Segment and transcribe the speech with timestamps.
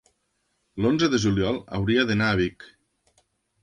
[0.85, 2.71] l'onze de juliol hauria d'anar a Vic.